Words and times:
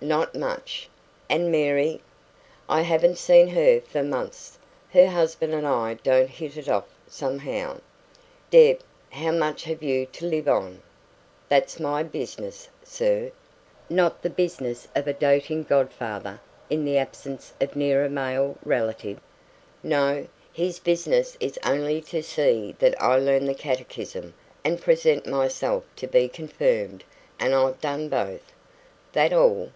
"Not 0.00 0.32
much." 0.32 0.88
"And 1.28 1.50
Mary?" 1.50 2.00
"I 2.68 2.82
haven't 2.82 3.18
seen 3.18 3.48
her 3.48 3.80
for 3.80 4.04
months. 4.04 4.56
Her 4.92 5.08
husband 5.08 5.54
and 5.54 5.66
I 5.66 5.94
don't 5.94 6.30
hit 6.30 6.56
it 6.56 6.68
off, 6.68 6.84
somehow." 7.08 7.80
"Deb, 8.48 8.78
how 9.10 9.32
much 9.32 9.64
have 9.64 9.82
you 9.82 10.06
to 10.06 10.24
live 10.24 10.46
on?" 10.46 10.80
"That's 11.48 11.80
my 11.80 12.04
business, 12.04 12.68
sir." 12.84 13.32
"Not 13.90 14.22
the 14.22 14.30
business 14.30 14.86
of 14.94 15.08
a 15.08 15.12
doting 15.12 15.64
godfather 15.64 16.38
in 16.70 16.84
the 16.84 16.96
absence 16.96 17.52
of 17.60 17.74
nearer 17.74 18.08
male 18.08 18.56
relatives?" 18.64 19.20
"No. 19.82 20.28
His 20.52 20.78
business 20.78 21.36
is 21.40 21.58
only 21.64 22.00
to 22.02 22.22
see 22.22 22.76
that 22.78 22.94
I 23.02 23.18
learn 23.18 23.46
the 23.46 23.54
catechism 23.54 24.34
and 24.62 24.80
present 24.80 25.26
myself 25.26 25.82
to 25.96 26.06
be 26.06 26.28
confirmed; 26.28 27.02
and 27.40 27.52
I've 27.52 27.80
done 27.80 28.08
both." 28.08 28.52
"That 29.12 29.32
all?" 29.32 29.72